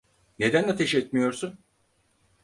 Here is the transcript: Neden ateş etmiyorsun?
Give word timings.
Neden 0.39 0.67
ateş 0.69 0.95
etmiyorsun? 0.95 1.59